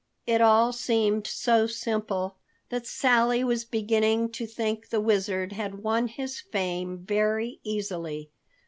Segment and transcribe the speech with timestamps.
[0.25, 2.37] It all seemed so simple
[2.69, 8.31] that Sally was beginning to think the Wizard had won his fame very easily.